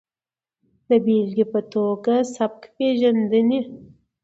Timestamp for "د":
0.87-0.89